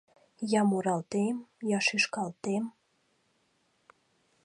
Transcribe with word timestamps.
Я 0.59 0.61
муралтем, 0.69 1.35
я 1.77 1.79
шӱшкалтем 1.87 2.63